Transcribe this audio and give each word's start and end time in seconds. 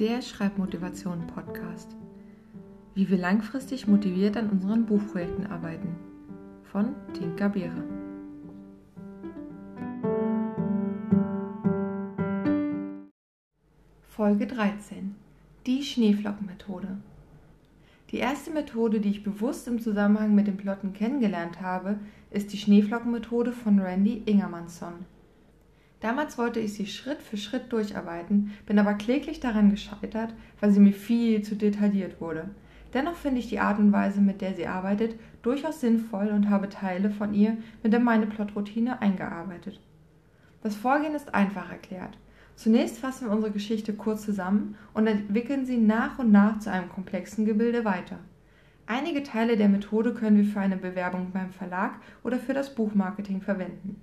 der 0.00 0.22
Schreibmotivation-Podcast. 0.22 1.94
Wie 2.94 3.10
wir 3.10 3.18
langfristig 3.18 3.86
motiviert 3.86 4.34
an 4.38 4.48
unseren 4.48 4.86
Buchprojekten 4.86 5.46
arbeiten. 5.46 5.94
Von 6.62 6.94
Tinka 7.12 7.48
Beere. 7.48 7.84
Folge 14.00 14.46
13. 14.46 15.14
Die 15.66 15.82
Schneeflockenmethode. 15.82 16.96
Die 18.10 18.16
erste 18.16 18.50
Methode, 18.52 19.00
die 19.00 19.10
ich 19.10 19.22
bewusst 19.22 19.68
im 19.68 19.82
Zusammenhang 19.82 20.34
mit 20.34 20.46
dem 20.46 20.56
Plotten 20.56 20.94
kennengelernt 20.94 21.60
habe, 21.60 22.00
ist 22.30 22.54
die 22.54 22.58
Schneeflockenmethode 22.58 23.52
von 23.52 23.78
Randy 23.78 24.22
Ingermansson. 24.24 25.04
Damals 26.00 26.38
wollte 26.38 26.60
ich 26.60 26.72
sie 26.72 26.86
Schritt 26.86 27.20
für 27.22 27.36
Schritt 27.36 27.72
durcharbeiten, 27.72 28.52
bin 28.66 28.78
aber 28.78 28.94
kläglich 28.94 29.40
daran 29.40 29.70
gescheitert, 29.70 30.34
weil 30.58 30.70
sie 30.70 30.80
mir 30.80 30.94
viel 30.94 31.42
zu 31.42 31.56
detailliert 31.56 32.20
wurde. 32.20 32.50
Dennoch 32.94 33.14
finde 33.14 33.40
ich 33.40 33.48
die 33.48 33.60
Art 33.60 33.78
und 33.78 33.92
Weise, 33.92 34.20
mit 34.20 34.40
der 34.40 34.54
sie 34.54 34.66
arbeitet, 34.66 35.14
durchaus 35.42 35.80
sinnvoll 35.80 36.28
und 36.28 36.50
habe 36.50 36.68
Teile 36.68 37.10
von 37.10 37.34
ihr 37.34 37.56
mit 37.82 37.94
in 37.94 38.02
meine 38.02 38.26
Plotroutine 38.26 39.00
eingearbeitet. 39.00 39.80
Das 40.62 40.74
Vorgehen 40.74 41.14
ist 41.14 41.34
einfach 41.34 41.70
erklärt. 41.70 42.18
Zunächst 42.56 42.98
fassen 42.98 43.26
wir 43.26 43.32
unsere 43.32 43.52
Geschichte 43.52 43.92
kurz 43.94 44.22
zusammen 44.22 44.76
und 44.92 45.06
entwickeln 45.06 45.64
sie 45.64 45.78
nach 45.78 46.18
und 46.18 46.32
nach 46.32 46.58
zu 46.58 46.70
einem 46.70 46.88
komplexen 46.88 47.46
Gebilde 47.46 47.84
weiter. 47.84 48.18
Einige 48.86 49.22
Teile 49.22 49.56
der 49.56 49.68
Methode 49.68 50.14
können 50.14 50.36
wir 50.36 50.44
für 50.44 50.60
eine 50.60 50.76
Bewerbung 50.76 51.30
beim 51.32 51.50
Verlag 51.50 52.00
oder 52.24 52.38
für 52.38 52.54
das 52.54 52.74
Buchmarketing 52.74 53.40
verwenden. 53.40 54.00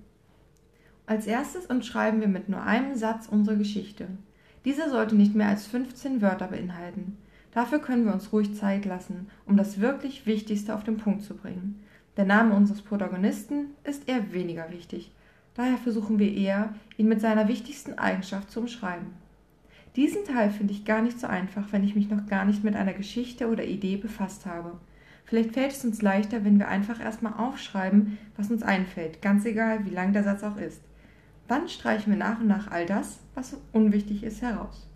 Als 1.08 1.26
erstes 1.26 1.64
umschreiben 1.64 2.20
wir 2.20 2.28
mit 2.28 2.50
nur 2.50 2.62
einem 2.62 2.94
Satz 2.94 3.28
unsere 3.30 3.56
Geschichte. 3.56 4.08
Diese 4.66 4.90
sollte 4.90 5.16
nicht 5.16 5.34
mehr 5.34 5.48
als 5.48 5.66
15 5.66 6.20
Wörter 6.20 6.48
beinhalten. 6.48 7.16
Dafür 7.54 7.78
können 7.78 8.04
wir 8.04 8.12
uns 8.12 8.30
ruhig 8.30 8.54
Zeit 8.54 8.84
lassen, 8.84 9.30
um 9.46 9.56
das 9.56 9.80
wirklich 9.80 10.26
Wichtigste 10.26 10.74
auf 10.74 10.84
den 10.84 10.98
Punkt 10.98 11.22
zu 11.22 11.34
bringen. 11.34 11.82
Der 12.18 12.26
Name 12.26 12.54
unseres 12.54 12.82
Protagonisten 12.82 13.68
ist 13.84 14.06
eher 14.06 14.34
weniger 14.34 14.70
wichtig. 14.70 15.10
Daher 15.54 15.78
versuchen 15.78 16.18
wir 16.18 16.30
eher, 16.30 16.74
ihn 16.98 17.08
mit 17.08 17.22
seiner 17.22 17.48
wichtigsten 17.48 17.94
Eigenschaft 17.94 18.50
zu 18.50 18.60
umschreiben. 18.60 19.06
Diesen 19.96 20.26
Teil 20.26 20.50
finde 20.50 20.74
ich 20.74 20.84
gar 20.84 21.00
nicht 21.00 21.18
so 21.18 21.26
einfach, 21.26 21.72
wenn 21.72 21.84
ich 21.84 21.94
mich 21.94 22.10
noch 22.10 22.26
gar 22.26 22.44
nicht 22.44 22.64
mit 22.64 22.76
einer 22.76 22.92
Geschichte 22.92 23.48
oder 23.48 23.64
Idee 23.64 23.96
befasst 23.96 24.44
habe. 24.44 24.72
Vielleicht 25.24 25.54
fällt 25.54 25.72
es 25.72 25.86
uns 25.86 26.02
leichter, 26.02 26.44
wenn 26.44 26.58
wir 26.58 26.68
einfach 26.68 27.00
erstmal 27.00 27.32
aufschreiben, 27.32 28.18
was 28.36 28.50
uns 28.50 28.62
einfällt, 28.62 29.22
ganz 29.22 29.46
egal, 29.46 29.86
wie 29.86 29.94
lang 29.94 30.12
der 30.12 30.22
Satz 30.22 30.42
auch 30.42 30.58
ist. 30.58 30.82
Dann 31.48 31.68
streichen 31.68 32.12
wir 32.12 32.18
nach 32.18 32.40
und 32.40 32.46
nach 32.46 32.70
all 32.70 32.86
das, 32.86 33.20
was 33.34 33.56
unwichtig 33.72 34.22
ist, 34.22 34.42
heraus. 34.42 34.86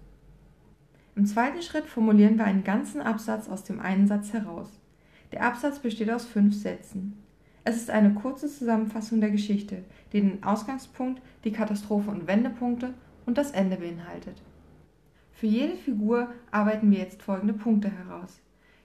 Im 1.17 1.27
zweiten 1.27 1.63
Schritt 1.63 1.87
formulieren 1.87 2.37
wir 2.37 2.45
einen 2.45 2.65
ganzen 2.65 3.01
Absatz 3.01 3.49
aus 3.49 3.65
dem 3.65 3.81
einen 3.81 4.07
Satz 4.07 4.33
heraus. 4.33 4.69
Der 5.33 5.45
Absatz 5.45 5.79
besteht 5.79 6.11
aus 6.11 6.27
fünf 6.27 6.55
Sätzen. 6.55 7.23
Es 7.65 7.77
ist 7.77 7.91
eine 7.91 8.13
kurze 8.15 8.49
Zusammenfassung 8.49 9.21
der 9.21 9.31
Geschichte, 9.31 9.85
die 10.13 10.21
den 10.21 10.43
Ausgangspunkt, 10.43 11.23
die 11.45 11.53
Katastrophe 11.53 12.11
und 12.11 12.27
Wendepunkte 12.27 12.93
und 13.25 13.39
das 13.39 13.53
Ende 13.53 13.77
beinhaltet. 13.77 14.43
Für 15.33 15.47
jede 15.47 15.77
Figur 15.77 16.33
arbeiten 16.51 16.91
wir 16.91 16.99
jetzt 16.99 17.23
folgende 17.23 17.55
Punkte 17.55 17.91
heraus. 17.91 18.41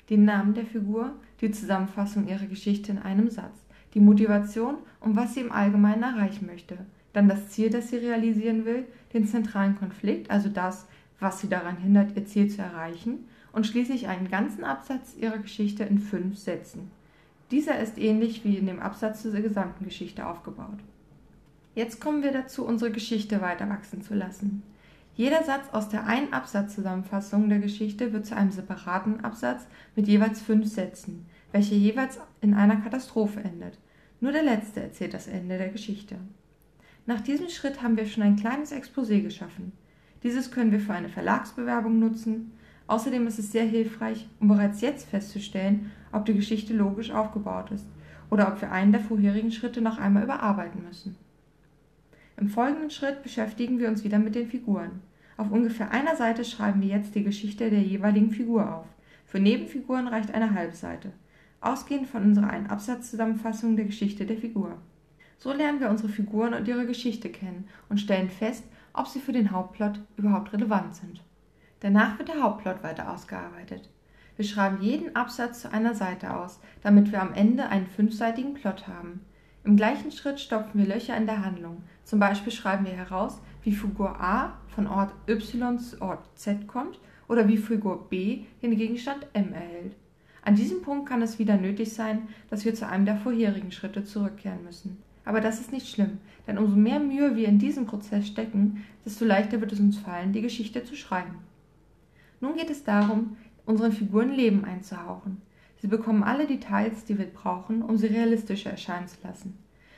Den 0.09 0.25
Namen 0.25 0.53
der 0.53 0.65
Figur, 0.65 1.13
die 1.41 1.51
Zusammenfassung 1.51 2.27
ihrer 2.27 2.45
Geschichte 2.45 2.91
in 2.91 2.99
einem 2.99 3.29
Satz, 3.29 3.65
die 3.93 3.99
Motivation 3.99 4.77
und 4.99 5.15
was 5.15 5.33
sie 5.33 5.41
im 5.41 5.51
Allgemeinen 5.51 6.03
erreichen 6.03 6.45
möchte, 6.45 6.77
dann 7.17 7.27
das 7.27 7.49
Ziel, 7.49 7.71
das 7.71 7.89
sie 7.89 7.97
realisieren 7.97 8.63
will, 8.63 8.85
den 9.13 9.25
zentralen 9.25 9.75
Konflikt, 9.75 10.29
also 10.29 10.49
das, 10.49 10.85
was 11.19 11.41
sie 11.41 11.49
daran 11.49 11.77
hindert, 11.77 12.15
ihr 12.15 12.25
Ziel 12.25 12.47
zu 12.47 12.61
erreichen, 12.61 13.25
und 13.51 13.65
schließlich 13.65 14.07
einen 14.07 14.29
ganzen 14.29 14.63
Absatz 14.63 15.15
ihrer 15.19 15.39
Geschichte 15.39 15.83
in 15.83 15.97
fünf 15.97 16.37
Sätzen. 16.37 16.91
Dieser 17.49 17.79
ist 17.79 17.97
ähnlich 17.97 18.43
wie 18.43 18.57
in 18.57 18.67
dem 18.67 18.79
Absatz 18.79 19.23
zur 19.23 19.31
gesamten 19.31 19.85
Geschichte 19.85 20.27
aufgebaut. 20.27 20.77
Jetzt 21.73 21.99
kommen 21.99 22.21
wir 22.21 22.31
dazu, 22.31 22.63
unsere 22.65 22.91
Geschichte 22.91 23.41
weiter 23.41 23.67
wachsen 23.67 24.03
zu 24.03 24.13
lassen. 24.13 24.61
Jeder 25.15 25.43
Satz 25.43 25.69
aus 25.71 25.89
der 25.89 26.05
einen 26.05 26.33
Absatzzusammenfassung 26.33 27.49
der 27.49 27.59
Geschichte 27.59 28.13
wird 28.13 28.27
zu 28.27 28.35
einem 28.35 28.51
separaten 28.51 29.23
Absatz 29.23 29.65
mit 29.95 30.07
jeweils 30.07 30.39
fünf 30.39 30.67
Sätzen, 30.67 31.25
welcher 31.51 31.75
jeweils 31.75 32.19
in 32.41 32.53
einer 32.53 32.75
Katastrophe 32.75 33.39
endet. 33.39 33.79
Nur 34.19 34.33
der 34.33 34.43
letzte 34.43 34.83
erzählt 34.83 35.15
das 35.15 35.25
Ende 35.25 35.57
der 35.57 35.69
Geschichte. 35.69 36.17
Nach 37.07 37.21
diesem 37.21 37.47
Schritt 37.47 37.81
haben 37.81 37.95
wir 37.95 38.05
schon 38.05 38.23
ein 38.23 38.35
kleines 38.35 38.73
Exposé 38.73 39.21
geschaffen. 39.21 39.71
Dieses 40.23 40.51
können 40.51 40.73
wir 40.73 40.81
für 40.81 40.91
eine 40.91 41.07
Verlagsbewerbung 41.07 41.99
nutzen. 41.99 42.51
Außerdem 42.85 43.25
ist 43.27 43.39
es 43.39 43.53
sehr 43.53 43.63
hilfreich, 43.63 44.27
um 44.41 44.49
bereits 44.49 44.81
jetzt 44.81 45.07
festzustellen, 45.07 45.89
ob 46.11 46.25
die 46.25 46.33
Geschichte 46.33 46.73
logisch 46.73 47.11
aufgebaut 47.11 47.71
ist 47.71 47.85
oder 48.29 48.49
ob 48.49 48.59
wir 48.59 48.73
einen 48.73 48.91
der 48.91 48.99
vorherigen 48.99 49.53
Schritte 49.53 49.79
noch 49.79 49.97
einmal 49.97 50.23
überarbeiten 50.23 50.83
müssen. 50.83 51.15
Im 52.35 52.49
folgenden 52.49 52.89
Schritt 52.89 53.23
beschäftigen 53.23 53.79
wir 53.79 53.87
uns 53.87 54.03
wieder 54.03 54.19
mit 54.19 54.35
den 54.35 54.49
Figuren. 54.49 54.99
Auf 55.37 55.49
ungefähr 55.49 55.91
einer 55.91 56.17
Seite 56.17 56.43
schreiben 56.43 56.81
wir 56.81 56.89
jetzt 56.89 57.15
die 57.15 57.23
Geschichte 57.23 57.69
der 57.69 57.83
jeweiligen 57.83 58.31
Figur 58.31 58.75
auf. 58.79 58.85
Für 59.25 59.39
Nebenfiguren 59.39 60.09
reicht 60.09 60.33
eine 60.33 60.53
Halbseite, 60.53 61.13
ausgehend 61.61 62.07
von 62.07 62.23
unserer 62.23 62.49
einen 62.49 62.67
Absatzzusammenfassung 62.67 63.77
der 63.77 63.85
Geschichte 63.85 64.25
der 64.25 64.37
Figur. 64.37 64.77
So 65.37 65.53
lernen 65.53 65.79
wir 65.79 65.89
unsere 65.89 66.09
Figuren 66.09 66.53
und 66.53 66.67
ihre 66.67 66.85
Geschichte 66.85 67.29
kennen 67.29 67.67
und 67.89 67.99
stellen 67.99 68.29
fest, 68.29 68.63
ob 68.93 69.07
sie 69.07 69.19
für 69.19 69.33
den 69.33 69.51
Hauptplot 69.51 69.99
überhaupt 70.17 70.51
relevant 70.51 70.95
sind. 70.95 71.21
Danach 71.79 72.17
wird 72.17 72.29
der 72.29 72.41
Hauptplot 72.41 72.81
weiter 72.81 73.13
ausgearbeitet. 73.13 73.89
Wir 74.35 74.45
schreiben 74.45 74.81
jeden 74.81 75.15
Absatz 75.15 75.61
zu 75.61 75.71
einer 75.71 75.93
Seite 75.93 76.35
aus, 76.35 76.59
damit 76.81 77.11
wir 77.11 77.21
am 77.21 77.33
Ende 77.33 77.69
einen 77.69 77.87
fünfseitigen 77.87 78.55
Plot 78.55 78.87
haben. 78.87 79.21
Im 79.63 79.75
gleichen 79.75 80.11
Schritt 80.11 80.39
stopfen 80.39 80.79
wir 80.79 80.87
Löcher 80.87 81.17
in 81.17 81.25
der 81.25 81.43
Handlung. 81.43 81.83
Zum 82.03 82.19
Beispiel 82.19 82.53
schreiben 82.53 82.85
wir 82.85 82.93
heraus, 82.93 83.41
wie 83.63 83.73
Figur 83.73 84.19
A 84.21 84.57
von 84.69 84.87
Ort 84.87 85.13
Y 85.27 85.77
zu 85.77 86.01
Ort 86.01 86.25
Z 86.35 86.67
kommt 86.67 86.99
oder 87.27 87.47
wie 87.47 87.57
Figur 87.57 88.09
B 88.09 88.45
den 88.61 88.75
Gegenstand 88.75 89.27
M 89.33 89.53
erhält. 89.53 89.95
An 90.41 90.55
diesem 90.55 90.81
Punkt 90.81 91.09
kann 91.09 91.21
es 91.21 91.39
wieder 91.39 91.57
nötig 91.57 91.93
sein, 91.93 92.29
dass 92.49 92.63
wir 92.63 92.73
zu 92.73 92.87
einem 92.87 93.05
der 93.05 93.17
vorherigen 93.17 93.71
Schritte 93.71 94.05
zurückkehren 94.05 94.63
müssen. 94.63 94.97
Aber 95.27 95.41
das 95.41 95.59
ist 95.59 95.73
nicht 95.73 95.89
schlimm, 95.89 96.19
denn 96.47 96.57
umso 96.57 96.77
mehr 96.77 97.01
Mühe 97.01 97.35
wir 97.35 97.49
in 97.49 97.59
diesem 97.59 97.85
Prozess 97.85 98.25
stecken, 98.25 98.85
desto 99.03 99.25
leichter 99.25 99.59
wird 99.59 99.73
es 99.73 99.79
uns 99.81 99.97
fallen, 99.97 100.31
die 100.31 100.39
Geschichte 100.41 100.85
zu 100.85 100.95
schreiben. 100.95 101.39
Nun 102.39 102.55
geht 102.55 102.69
es 102.69 102.85
darum, 102.85 103.35
unseren 103.65 103.91
Figuren 103.91 104.31
Leben 104.31 104.63
einzuhauchen. 104.63 105.41
Sie 105.81 105.87
bekommen 105.87 106.23
alle 106.23 106.47
Details, 106.47 107.03
die 107.03 107.17
wir 107.17 107.25
brauchen, 107.25 107.81
um 107.81 107.97
sie 107.97 108.07
realistischer 108.07 108.71
erscheinen 108.71 109.09
zu 109.09 109.17
lassen. 109.21 109.57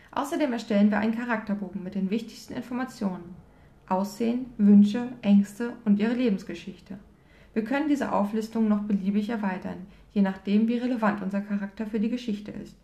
Außerdem 0.09 0.51
erstellen 0.51 0.89
wir 0.89 0.97
einen 0.97 1.15
Charakterbogen 1.15 1.83
mit 1.83 1.93
den 1.93 2.09
wichtigsten 2.09 2.53
Informationen. 2.55 3.35
Aussehen, 3.87 4.47
Wünsche, 4.57 5.09
Ängste 5.21 5.73
und 5.85 5.99
ihre 5.99 6.15
Lebensgeschichte. 6.15 6.97
Wir 7.53 7.63
können 7.63 7.87
diese 7.87 8.13
Auflistung 8.13 8.67
noch 8.67 8.81
beliebig 8.81 9.29
erweitern, 9.29 9.85
je 10.11 10.23
nachdem, 10.23 10.67
wie 10.67 10.79
relevant 10.79 11.21
unser 11.21 11.41
Charakter 11.41 11.85
für 11.85 11.99
die 11.99 12.09
Geschichte 12.09 12.49
ist. 12.49 12.75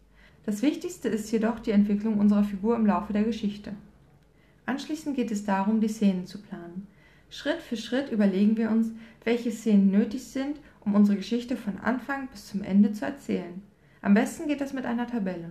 Das 0.45 0.61
Wichtigste 0.61 1.09
ist 1.09 1.31
jedoch 1.31 1.59
die 1.59 1.71
Entwicklung 1.71 2.19
unserer 2.19 2.43
Figur 2.43 2.75
im 2.75 2.85
Laufe 2.85 3.13
der 3.13 3.23
Geschichte. 3.23 3.73
Anschließend 4.67 5.15
geht 5.15 5.31
es 5.31 5.43
darum, 5.43 5.81
die 5.81 5.87
Szenen 5.87 6.27
zu 6.27 6.39
planen. 6.39 6.85
Schritt 7.31 7.63
für 7.63 7.77
Schritt 7.77 8.11
überlegen 8.11 8.55
wir 8.55 8.69
uns, 8.69 8.91
welche 9.23 9.51
Szenen 9.51 9.89
nötig 9.89 10.23
sind, 10.23 10.59
um 10.81 10.93
unsere 10.93 11.17
Geschichte 11.17 11.57
von 11.57 11.79
Anfang 11.79 12.27
bis 12.27 12.47
zum 12.47 12.61
Ende 12.61 12.91
zu 12.91 13.05
erzählen. 13.05 13.63
Am 14.03 14.13
besten 14.13 14.47
geht 14.47 14.61
das 14.61 14.71
mit 14.71 14.85
einer 14.85 15.07
Tabelle. 15.07 15.49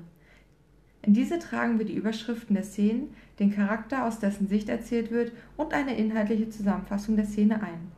In 1.02 1.12
diese 1.12 1.40
tragen 1.40 1.78
wir 1.78 1.86
die 1.86 1.96
Überschriften 1.96 2.54
der 2.54 2.64
Szenen, 2.64 3.08
den 3.40 3.52
Charakter, 3.52 4.06
aus 4.06 4.20
dessen 4.20 4.46
Sicht 4.46 4.68
erzählt 4.68 5.10
wird, 5.10 5.32
und 5.56 5.74
eine 5.74 5.96
inhaltliche 5.96 6.50
Zusammenfassung 6.50 7.16
der 7.16 7.26
Szene 7.26 7.60
ein. 7.60 7.92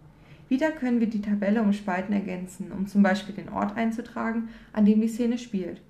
Wieder 0.48 0.70
können 0.70 1.00
wir 1.00 1.08
die 1.08 1.20
Tabelle 1.20 1.60
um 1.60 1.74
Spalten 1.74 2.14
ergänzen, 2.14 2.72
um 2.72 2.86
zum 2.86 3.02
Beispiel 3.02 3.34
den 3.34 3.50
Ort 3.50 3.76
einzutragen, 3.76 4.48
an 4.72 4.86
dem 4.86 5.02
die 5.02 5.08
Szene 5.08 5.36
spielt. 5.36 5.82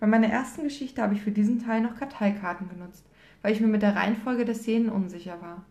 Bei 0.00 0.06
meiner 0.06 0.28
ersten 0.28 0.62
Geschichte 0.62 1.02
habe 1.02 1.14
ich 1.14 1.22
für 1.22 1.32
diesen 1.32 1.64
Teil 1.64 1.80
noch 1.80 1.96
Karteikarten 1.96 2.68
genutzt, 2.68 3.04
weil 3.42 3.52
ich 3.52 3.60
mir 3.60 3.66
mit 3.66 3.82
der 3.82 3.96
Reihenfolge 3.96 4.44
der 4.44 4.54
Szenen 4.54 4.90
unsicher 4.90 5.42
war. 5.42 5.64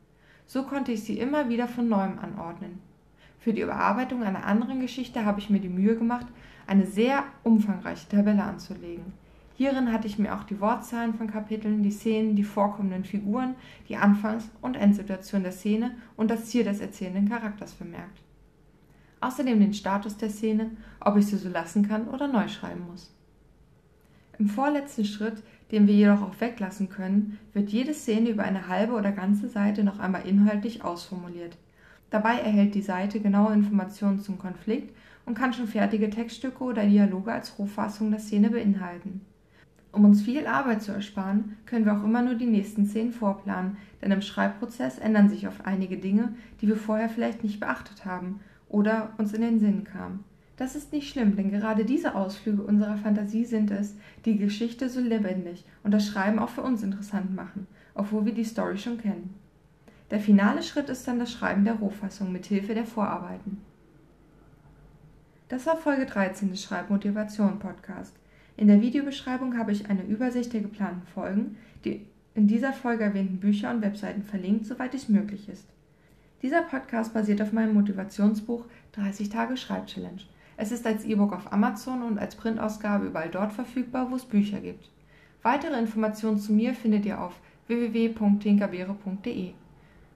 So 0.46 0.64
konnte 0.64 0.92
ich 0.92 1.04
sie 1.04 1.20
immer 1.20 1.50
wieder 1.50 1.68
von 1.68 1.88
neuem 1.88 2.20
anordnen. 2.20 2.80
Für 3.40 3.54
die 3.54 3.62
Überarbeitung 3.62 4.24
einer 4.24 4.46
anderen 4.46 4.82
Geschichte 4.82 5.24
habe 5.24 5.40
ich 5.40 5.50
mir 5.50 5.60
die 5.60 5.70
Mühe 5.70 5.96
gemacht, 5.96 6.28
eine 6.66 6.86
sehr 6.86 7.24
umfangreiche 7.44 8.10
Tabelle 8.10 8.44
anzulegen. 8.44 9.14
Hierin 9.56 9.92
hatte 9.92 10.08
ich 10.08 10.20
mir 10.20 10.36
auch 10.36 10.44
die 10.44 10.60
Wortzahlen 10.60 11.14
von 11.16 11.28
Kapiteln, 11.28 11.82
die 11.82 11.92
Szenen, 11.92 12.36
die 12.36 12.44
vorkommenden 12.44 13.06
Figuren, 13.06 13.56
die 13.90 13.98
Anfangs- 13.98 14.52
und 14.62 14.76
Endsituation 14.76 15.44
der 15.44 15.52
Szene 15.52 15.96
und 16.16 16.30
das 16.30 16.46
Ziel 16.46 16.64
des 16.64 16.80
erzählenden 16.80 17.30
Charakters 17.30 17.74
vermerkt. 17.74 18.22
Außerdem 19.20 19.60
den 19.60 19.74
Status 19.74 20.16
der 20.18 20.30
Szene, 20.30 20.72
ob 21.00 21.18
ich 21.18 21.26
sie 21.26 21.38
so 21.38 21.50
lassen 21.50 21.88
kann 21.88 22.08
oder 22.08 22.28
neu 22.28 22.48
schreiben 22.48 22.86
muss. 22.88 23.17
Im 24.40 24.50
vorletzten 24.50 25.04
Schritt, 25.04 25.42
den 25.72 25.88
wir 25.88 25.96
jedoch 25.96 26.22
auch 26.22 26.40
weglassen 26.40 26.90
können, 26.90 27.40
wird 27.54 27.70
jede 27.70 27.94
Szene 27.94 28.30
über 28.30 28.44
eine 28.44 28.68
halbe 28.68 28.94
oder 28.94 29.12
ganze 29.12 29.50
Seite 29.50 29.84
noch 29.84 30.00
einmal 30.00 30.28
inhaltlich 30.28 30.84
ausformuliert. 30.84 31.58
Dabei 32.10 32.38
erhält 32.40 32.76
die 32.76 32.82
Seite 32.82 33.20
genaue 33.20 33.54
Informationen 33.54 34.20
zum 34.20 34.38
Konflikt 34.38 34.96
und 35.26 35.38
kann 35.38 35.54
schon 35.54 35.68
fertige 35.68 36.10
Textstücke 36.10 36.64
oder 36.64 36.86
Dialoge 36.86 37.32
als 37.32 37.58
Rohfassung 37.58 38.12
der 38.12 38.20
Szene 38.20 38.50
beinhalten. 38.50 39.22
Um 39.92 40.06
uns 40.06 40.22
viel 40.22 40.46
Arbeit 40.46 40.84
zu 40.84 40.92
ersparen, 40.92 41.58
können 41.66 41.86
wir 41.86 41.98
auch 41.98 42.04
immer 42.04 42.22
nur 42.22 42.36
die 42.36 42.46
nächsten 42.46 42.86
Szenen 42.86 43.12
vorplanen, 43.12 43.78
denn 44.02 44.12
im 44.12 44.22
Schreibprozess 44.22 45.00
ändern 45.00 45.30
sich 45.30 45.48
oft 45.48 45.66
einige 45.66 45.98
Dinge, 45.98 46.36
die 46.62 46.68
wir 46.68 46.76
vorher 46.76 47.10
vielleicht 47.10 47.44
nicht 47.44 47.60
beachtet 47.60 48.06
haben 48.06 48.40
oder 48.70 49.14
uns 49.18 49.34
in 49.34 49.42
den 49.42 49.60
Sinn 49.60 49.84
kamen. 49.84 50.24
Das 50.58 50.76
ist 50.76 50.92
nicht 50.92 51.10
schlimm, 51.10 51.36
denn 51.36 51.52
gerade 51.52 51.86
diese 51.86 52.16
Ausflüge 52.16 52.64
unserer 52.64 52.98
Fantasie 52.98 53.46
sind 53.46 53.70
es, 53.70 53.96
die, 54.26 54.34
die 54.34 54.40
Geschichte 54.40 54.90
so 54.90 55.00
lebendig 55.00 55.64
und 55.84 55.92
das 55.92 56.08
Schreiben 56.08 56.40
auch 56.40 56.50
für 56.50 56.64
uns 56.64 56.82
interessant 56.82 57.36
machen, 57.36 57.68
obwohl 57.94 58.26
wir 58.26 58.34
die 58.34 58.44
Story 58.44 58.78
schon 58.78 58.98
kennen. 58.98 59.36
Der 60.10 60.20
finale 60.20 60.64
Schritt 60.64 60.90
ist 60.90 61.08
dann 61.08 61.20
das 61.20 61.32
Schreiben 61.32 61.64
der 61.64 61.76
Rohfassung 61.76 62.32
mit 62.32 62.48
Hilfe 62.48 62.74
der 62.74 62.86
Vorarbeiten. 62.86 63.62
Das 65.50 65.66
war 65.68 65.78
Folge 65.78 66.06
13 66.06 66.50
des 66.50 66.64
Schreibmotivation 66.64 67.60
Podcast. 67.60 68.16
In 68.58 68.68
der 68.68 68.82
Videobeschreibung 68.82 69.58
habe 69.58 69.72
ich 69.72 69.90
eine 69.90 70.04
Übersicht 70.04 70.54
der 70.54 70.62
geplanten 70.62 71.06
Folgen, 71.06 71.58
die 71.86 72.08
in 72.34 72.48
dieser 72.48 72.74
Folge 72.74 73.04
erwähnten 73.04 73.40
Bücher 73.40 73.70
und 73.70 73.82
Webseiten 73.82 74.24
verlinkt, 74.24 74.66
soweit 74.66 74.94
es 74.96 75.08
möglich 75.08 75.50
ist. 75.50 75.68
Dieser 76.42 76.64
Podcast 76.64 77.14
basiert 77.14 77.42
auf 77.42 77.54
meinem 77.54 77.74
Motivationsbuch 77.76 78.66
30 78.94 79.30
Tage 79.30 79.56
Schreibchallenge. 79.58 80.22
Es 80.58 80.72
ist 80.72 80.86
als 80.88 81.06
E-Book 81.06 81.34
auf 81.34 81.54
Amazon 81.54 82.02
und 82.02 82.18
als 82.18 82.36
Printausgabe 82.36 83.06
überall 83.06 83.30
dort 83.30 83.54
verfügbar, 83.54 84.12
wo 84.12 84.16
es 84.16 84.26
Bücher 84.26 84.60
gibt. 84.60 84.90
Weitere 85.44 85.80
Informationen 85.80 86.40
zu 86.40 86.52
mir 86.52 86.74
findet 86.74 87.06
ihr 87.06 87.22
auf 87.22 87.40
www.tinkerbeere.de. 87.68 89.52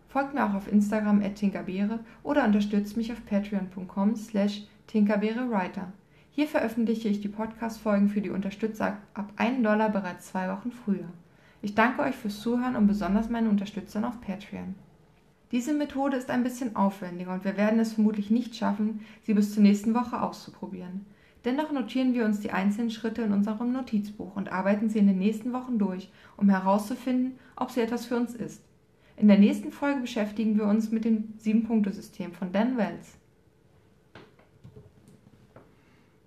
Folgt 0.10 0.34
mir 0.34 0.46
auch 0.46 0.56
auf 0.56 0.70
Instagram 0.70 1.22
at 1.24 1.36
tinkerbeere 1.36 2.00
oder 2.24 2.44
unterstützt 2.44 2.98
mich 2.98 3.12
auf 3.14 3.26
patreon.com 3.26 4.16
slash 4.16 4.64
tinkerbeerewriter. 4.88 5.94
Hier 6.32 6.48
veröffentliche 6.48 7.08
ich 7.08 7.22
die 7.22 7.30
Podcast-Folgen 7.30 8.10
für 8.10 8.22
die 8.22 8.30
Unterstützer 8.30 8.98
ab 9.14 9.32
1 9.38 9.64
Dollar 9.64 9.90
bereits 9.90 10.28
zwei 10.28 10.50
Wochen 10.50 10.72
früher. 10.72 11.08
Ich 11.62 11.76
danke 11.76 12.02
euch 12.02 12.16
fürs 12.16 12.42
Zuhören 12.42 12.76
und 12.76 12.88
besonders 12.88 13.30
meinen 13.30 13.50
Unterstützern 13.50 14.06
auf 14.06 14.20
Patreon. 14.22 14.76
Diese 15.52 15.74
Methode 15.74 16.16
ist 16.16 16.30
ein 16.30 16.44
bisschen 16.44 16.76
aufwendiger 16.78 17.34
und 17.34 17.44
wir 17.44 17.58
werden 17.58 17.80
es 17.80 17.94
vermutlich 17.94 18.30
nicht 18.30 18.56
schaffen, 18.56 19.02
sie 19.24 19.34
bis 19.34 19.54
zur 19.54 19.64
nächsten 19.64 19.94
Woche 19.94 20.22
auszuprobieren. 20.22 21.06
Dennoch 21.44 21.72
notieren 21.72 22.14
wir 22.14 22.26
uns 22.26 22.40
die 22.40 22.52
einzelnen 22.52 22.92
Schritte 22.92 23.24
in 23.24 23.34
unserem 23.34 23.74
Notizbuch 23.74 24.36
und 24.36 24.52
arbeiten 24.52 24.90
sie 24.90 25.00
in 25.00 25.08
den 25.08 25.20
nächsten 25.20 25.52
Wochen 25.54 25.78
durch, 25.78 26.10
um 26.38 26.50
herauszufinden, 26.50 27.38
ob 27.56 27.72
sie 27.72 27.82
etwas 27.82 28.06
für 28.06 28.16
uns 28.16 28.34
ist. 28.34 28.62
In 29.18 29.28
der 29.28 29.40
nächsten 29.40 29.72
Folge 29.72 30.02
beschäftigen 30.02 30.58
wir 30.58 30.66
uns 30.66 30.92
mit 30.92 31.04
dem 31.04 31.34
Sieben-Punkte-System 31.38 32.34
von 32.34 32.52
Dan 32.52 32.78
Wells. 32.78 33.18